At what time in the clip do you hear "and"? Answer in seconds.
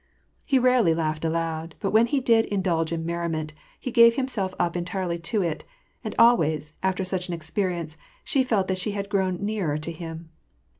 6.03-6.15